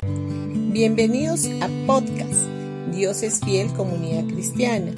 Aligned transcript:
Bienvenidos 0.00 1.46
a 1.60 1.68
podcast 1.84 2.46
Dios 2.92 3.24
es 3.24 3.40
fiel 3.40 3.72
comunidad 3.72 4.32
cristiana. 4.32 4.92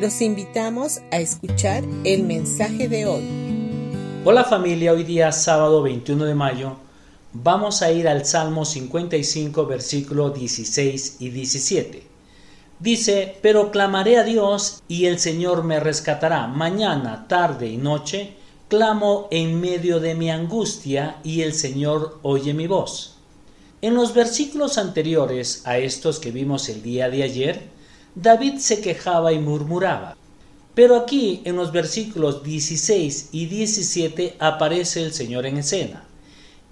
Los 0.00 0.20
invitamos 0.20 1.00
a 1.10 1.18
escuchar 1.18 1.82
el 2.04 2.22
mensaje 2.22 2.88
de 2.88 3.04
hoy. 3.04 4.22
Hola 4.24 4.44
familia, 4.44 4.92
hoy 4.92 5.02
día 5.02 5.32
sábado 5.32 5.82
21 5.82 6.26
de 6.26 6.36
mayo 6.36 6.76
vamos 7.32 7.82
a 7.82 7.90
ir 7.90 8.06
al 8.06 8.24
Salmo 8.24 8.64
55 8.64 9.66
versículos 9.66 10.38
16 10.38 11.16
y 11.18 11.30
17. 11.30 12.06
Dice, 12.78 13.36
pero 13.42 13.72
clamaré 13.72 14.18
a 14.18 14.22
Dios 14.22 14.84
y 14.86 15.06
el 15.06 15.18
Señor 15.18 15.64
me 15.64 15.80
rescatará. 15.80 16.46
Mañana, 16.46 17.26
tarde 17.26 17.66
y 17.66 17.76
noche, 17.76 18.34
clamo 18.68 19.26
en 19.32 19.60
medio 19.60 19.98
de 19.98 20.14
mi 20.14 20.30
angustia 20.30 21.16
y 21.24 21.40
el 21.40 21.54
Señor 21.54 22.20
oye 22.22 22.54
mi 22.54 22.68
voz. 22.68 23.13
En 23.84 23.92
los 23.92 24.14
versículos 24.14 24.78
anteriores 24.78 25.60
a 25.66 25.76
estos 25.76 26.18
que 26.18 26.30
vimos 26.30 26.70
el 26.70 26.82
día 26.82 27.10
de 27.10 27.22
ayer, 27.22 27.68
David 28.14 28.56
se 28.56 28.80
quejaba 28.80 29.34
y 29.34 29.38
murmuraba. 29.38 30.16
Pero 30.74 30.96
aquí, 30.96 31.42
en 31.44 31.56
los 31.56 31.70
versículos 31.70 32.42
16 32.42 33.28
y 33.32 33.44
17, 33.44 34.36
aparece 34.38 35.02
el 35.02 35.12
Señor 35.12 35.44
en 35.44 35.58
escena. 35.58 36.04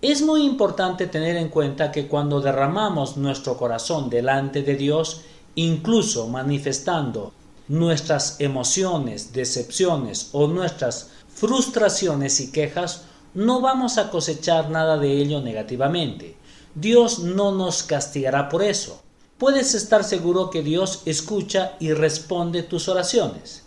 Es 0.01 0.23
muy 0.23 0.43
importante 0.47 1.06
tener 1.06 1.37
en 1.37 1.51
cuenta 1.51 1.93
que 1.93 2.09
cuando 2.09 2.41
derramamos 2.41 3.19
nuestro 3.19 3.59
corazón 3.59 4.09
delante 4.09 4.62
de 4.62 4.77
Dios, 4.77 5.20
incluso 5.55 6.29
manifestando 6.29 7.34
nuestras 7.69 8.41
emociones, 8.41 9.34
decepciones 9.34 10.31
o 10.33 10.47
nuestras 10.47 11.11
frustraciones 11.29 12.41
y 12.41 12.51
quejas, 12.51 13.03
no 13.34 13.61
vamos 13.61 13.98
a 13.98 14.09
cosechar 14.09 14.70
nada 14.70 14.97
de 14.97 15.12
ello 15.20 15.42
negativamente. 15.42 16.41
Dios 16.75 17.19
no 17.19 17.53
nos 17.53 17.83
castigará 17.83 18.49
por 18.49 18.62
eso. 18.62 19.03
Puedes 19.37 19.75
estar 19.75 20.05
seguro 20.05 20.49
que 20.49 20.62
Dios 20.62 21.03
escucha 21.05 21.73
y 21.81 21.92
responde 21.92 22.62
tus 22.62 22.89
oraciones. 22.89 23.65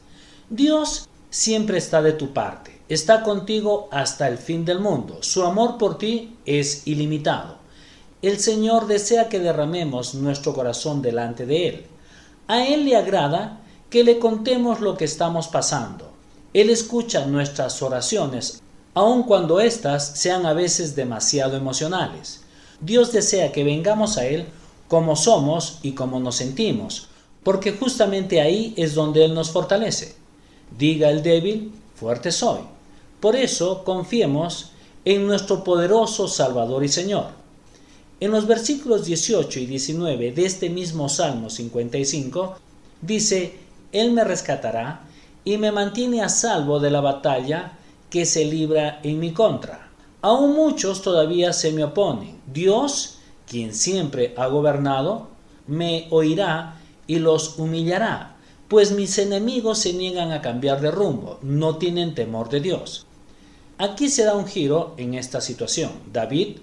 Dios 0.50 1.08
siempre 1.30 1.78
está 1.78 2.02
de 2.02 2.14
tu 2.14 2.34
parte, 2.34 2.82
está 2.90 3.22
contigo 3.22 3.90
hasta 3.92 4.28
el 4.28 4.38
fin 4.38 4.66
del 4.66 4.80
mundo. 4.80 5.18
Su 5.22 5.44
amor 5.44 5.78
por 5.78 5.98
ti 5.98 6.38
es 6.46 6.88
ilimitado. 6.88 7.58
El 8.22 8.40
Señor 8.40 8.88
desea 8.88 9.30
que 9.30 9.40
derramemos 9.40 10.16
nuestro 10.16 10.54
corazón 10.54 11.02
delante 11.02 11.46
de 11.46 11.68
Él. 11.68 11.86
A 12.48 12.66
Él 12.66 12.86
le 12.86 12.96
agrada 12.96 13.60
que 13.92 14.04
le 14.04 14.18
contemos 14.18 14.80
lo 14.80 14.98
que 14.98 15.06
estamos 15.06 15.48
pasando. 15.48 16.12
Él 16.54 16.70
escucha 16.70 17.26
nuestras 17.26 17.82
oraciones, 17.84 18.62
aun 18.94 19.24
cuando 19.24 19.60
éstas 19.60 20.18
sean 20.18 20.46
a 20.46 20.54
veces 20.54 20.96
demasiado 20.96 21.58
emocionales. 21.58 22.45
Dios 22.82 23.12
desea 23.12 23.52
que 23.52 23.64
vengamos 23.64 24.18
a 24.18 24.26
Él 24.26 24.46
como 24.88 25.16
somos 25.16 25.80
y 25.82 25.94
como 25.94 26.20
nos 26.20 26.36
sentimos, 26.36 27.08
porque 27.44 27.72
justamente 27.72 28.42
ahí 28.42 28.74
es 28.78 28.94
donde 28.94 29.26
Él 29.26 29.34
nos 29.34 29.52
fortalece. 29.52 30.16
Diga 30.78 31.10
el 31.10 31.24
débil, 31.24 31.72
fuerte 31.96 32.32
soy. 32.32 32.60
Por 33.20 33.36
eso 33.36 33.84
confiemos 33.84 34.72
en 35.06 35.26
nuestro 35.26 35.64
poderoso 35.64 36.28
Salvador 36.28 36.84
y 36.84 36.90
Señor. 36.90 37.28
En 38.20 38.32
los 38.32 38.48
versículos 38.48 39.06
18 39.06 39.60
y 39.60 39.66
19 39.66 40.32
de 40.32 40.46
este 40.46 40.70
mismo 40.70 41.10
Salmo 41.10 41.50
55 41.50 42.56
dice, 43.02 43.56
Él 43.92 44.12
me 44.12 44.24
rescatará 44.24 45.02
y 45.44 45.58
me 45.58 45.72
mantiene 45.72 46.24
a 46.24 46.30
salvo 46.30 46.80
de 46.80 46.92
la 46.92 47.02
batalla 47.02 47.78
que 48.10 48.26
se 48.26 48.46
libra 48.46 49.00
en 49.04 49.20
mi 49.20 49.32
contra. 49.32 49.90
Aún 50.22 50.56
muchos 50.56 51.02
todavía 51.02 51.54
se 51.54 51.72
me 51.72 51.84
oponen. 51.84 52.35
Dios, 52.52 53.18
quien 53.48 53.74
siempre 53.74 54.34
ha 54.38 54.48
gobernado, 54.48 55.30
me 55.68 56.08
oirá 56.12 56.80
y 57.08 57.20
los 57.20 57.58
humillará, 57.60 58.36
pues 58.68 58.92
mis 58.92 59.18
enemigos 59.18 59.80
se 59.80 59.94
niegan 59.94 60.32
a 60.32 60.42
cambiar 60.42 60.82
de 60.82 60.92
rumbo, 60.92 61.40
no 61.42 61.78
tienen 61.78 62.16
temor 62.16 62.50
de 62.50 62.60
Dios. 62.62 63.06
Aquí 63.78 64.10
se 64.10 64.24
da 64.24 64.36
un 64.36 64.48
giro 64.48 64.94
en 64.98 65.14
esta 65.14 65.42
situación. 65.42 65.92
David 66.12 66.58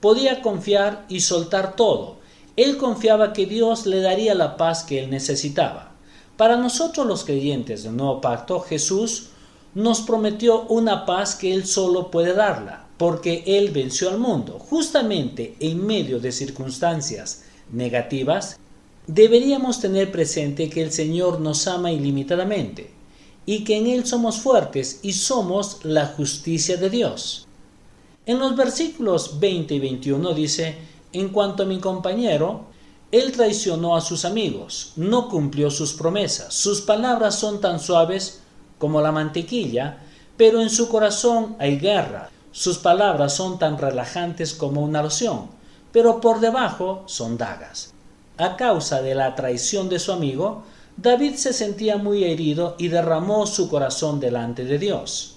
podía 0.00 0.42
confiar 0.42 1.06
y 1.08 1.20
soltar 1.20 1.76
todo. 1.76 2.16
Él 2.56 2.76
confiaba 2.76 3.32
que 3.32 3.46
Dios 3.46 3.86
le 3.86 4.00
daría 4.00 4.34
la 4.34 4.56
paz 4.56 4.84
que 4.84 4.98
él 5.02 5.10
necesitaba. 5.10 5.92
Para 6.36 6.56
nosotros 6.56 7.06
los 7.06 7.24
creyentes 7.24 7.82
del 7.82 7.96
nuevo 7.96 8.20
pacto, 8.20 8.60
Jesús 8.60 9.30
nos 9.74 10.00
prometió 10.00 10.62
una 10.62 11.04
paz 11.04 11.34
que 11.34 11.52
Él 11.52 11.66
solo 11.66 12.10
puede 12.10 12.34
darla, 12.34 12.86
porque 12.98 13.44
Él 13.46 13.70
venció 13.70 14.10
al 14.10 14.18
mundo. 14.18 14.58
Justamente 14.58 15.56
en 15.60 15.86
medio 15.86 16.18
de 16.20 16.32
circunstancias 16.32 17.44
negativas, 17.72 18.58
deberíamos 19.06 19.80
tener 19.80 20.12
presente 20.12 20.68
que 20.68 20.82
el 20.82 20.92
Señor 20.92 21.40
nos 21.40 21.66
ama 21.66 21.92
ilimitadamente 21.92 22.90
y 23.46 23.64
que 23.64 23.78
en 23.78 23.86
Él 23.86 24.04
somos 24.06 24.40
fuertes 24.40 25.00
y 25.02 25.12
somos 25.12 25.78
la 25.84 26.06
justicia 26.06 26.76
de 26.76 26.90
Dios. 26.90 27.46
En 28.26 28.38
los 28.38 28.54
versículos 28.54 29.40
20 29.40 29.74
y 29.74 29.78
21 29.78 30.34
dice, 30.34 30.76
en 31.14 31.30
cuanto 31.30 31.62
a 31.62 31.66
mi 31.66 31.78
compañero, 31.78 32.66
él 33.10 33.32
traicionó 33.32 33.96
a 33.96 34.02
sus 34.02 34.26
amigos, 34.26 34.92
no 34.96 35.30
cumplió 35.30 35.70
sus 35.70 35.94
promesas, 35.94 36.52
sus 36.52 36.82
palabras 36.82 37.38
son 37.38 37.58
tan 37.62 37.80
suaves 37.80 38.42
como 38.78 39.00
la 39.00 39.12
mantequilla, 39.12 40.02
pero 40.36 40.60
en 40.60 40.68
su 40.68 40.90
corazón 40.90 41.56
hay 41.58 41.78
guerra. 41.78 42.28
Sus 42.58 42.78
palabras 42.78 43.34
son 43.34 43.60
tan 43.60 43.78
relajantes 43.78 44.52
como 44.52 44.82
una 44.82 45.00
loción, 45.00 45.46
pero 45.92 46.20
por 46.20 46.40
debajo 46.40 47.04
son 47.06 47.38
dagas. 47.38 47.94
A 48.36 48.56
causa 48.56 49.00
de 49.00 49.14
la 49.14 49.36
traición 49.36 49.88
de 49.88 50.00
su 50.00 50.10
amigo, 50.10 50.64
David 50.96 51.36
se 51.36 51.52
sentía 51.52 51.98
muy 51.98 52.24
herido 52.24 52.74
y 52.76 52.88
derramó 52.88 53.46
su 53.46 53.68
corazón 53.68 54.18
delante 54.18 54.64
de 54.64 54.76
Dios. 54.76 55.36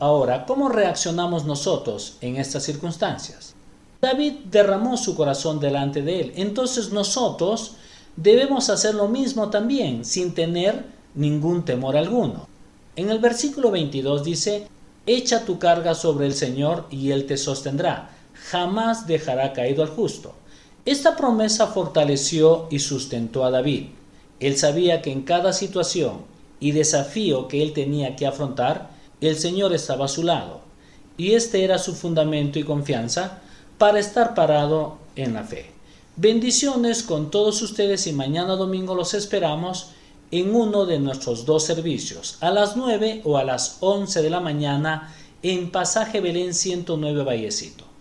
Ahora, 0.00 0.44
¿cómo 0.44 0.68
reaccionamos 0.68 1.44
nosotros 1.44 2.16
en 2.20 2.34
estas 2.38 2.64
circunstancias? 2.64 3.54
David 4.00 4.32
derramó 4.50 4.96
su 4.96 5.14
corazón 5.14 5.60
delante 5.60 6.02
de 6.02 6.22
él, 6.22 6.32
entonces 6.34 6.90
nosotros 6.90 7.76
debemos 8.16 8.68
hacer 8.68 8.96
lo 8.96 9.06
mismo 9.06 9.48
también, 9.48 10.04
sin 10.04 10.34
tener 10.34 10.86
ningún 11.14 11.64
temor 11.64 11.96
alguno. 11.96 12.48
En 12.96 13.10
el 13.10 13.20
versículo 13.20 13.70
22 13.70 14.24
dice, 14.24 14.66
Echa 15.06 15.44
tu 15.44 15.58
carga 15.58 15.94
sobre 15.94 16.26
el 16.26 16.34
Señor 16.34 16.86
y 16.90 17.10
Él 17.10 17.26
te 17.26 17.36
sostendrá, 17.36 18.10
jamás 18.50 19.06
dejará 19.06 19.52
caído 19.52 19.82
al 19.82 19.88
justo. 19.88 20.34
Esta 20.84 21.16
promesa 21.16 21.68
fortaleció 21.68 22.66
y 22.70 22.80
sustentó 22.80 23.44
a 23.44 23.50
David. 23.50 23.86
Él 24.40 24.56
sabía 24.56 25.02
que 25.02 25.12
en 25.12 25.22
cada 25.22 25.52
situación 25.52 26.22
y 26.58 26.72
desafío 26.72 27.48
que 27.48 27.62
él 27.62 27.72
tenía 27.72 28.16
que 28.16 28.26
afrontar, 28.26 28.90
el 29.20 29.36
Señor 29.36 29.72
estaba 29.72 30.06
a 30.06 30.08
su 30.08 30.24
lado, 30.24 30.60
y 31.16 31.32
este 31.32 31.62
era 31.62 31.78
su 31.78 31.94
fundamento 31.94 32.58
y 32.58 32.64
confianza 32.64 33.40
para 33.78 34.00
estar 34.00 34.34
parado 34.34 34.98
en 35.14 35.34
la 35.34 35.44
fe. 35.44 35.70
Bendiciones 36.16 37.02
con 37.02 37.30
todos 37.30 37.62
ustedes 37.62 38.06
y 38.06 38.12
mañana 38.12 38.54
domingo 38.56 38.94
los 38.94 39.14
esperamos 39.14 39.90
en 40.32 40.56
uno 40.56 40.86
de 40.86 40.98
nuestros 40.98 41.44
dos 41.44 41.64
servicios, 41.64 42.38
a 42.40 42.50
las 42.50 42.74
9 42.74 43.20
o 43.24 43.36
a 43.36 43.44
las 43.44 43.76
11 43.80 44.22
de 44.22 44.30
la 44.30 44.40
mañana 44.40 45.14
en 45.42 45.70
Pasaje 45.70 46.22
Belén 46.22 46.54
109 46.54 47.22
Vallecito. 47.22 47.91